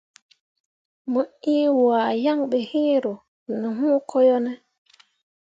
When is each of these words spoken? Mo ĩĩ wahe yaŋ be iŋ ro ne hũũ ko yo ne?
Mo 1.11 1.21
ĩĩ 1.53 1.57
wahe 1.83 2.13
yaŋ 2.25 2.39
be 2.49 2.57
iŋ 2.79 2.91
ro 3.03 3.13
ne 3.59 3.67
hũũ 3.77 3.97
ko 4.09 4.17
yo 4.27 4.37
ne? 4.45 4.53